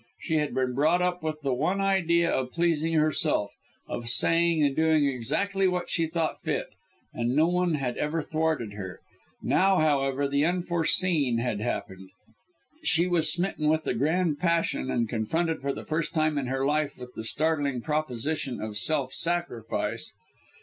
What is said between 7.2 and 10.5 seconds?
no one had ever thwarted her. Now, however, the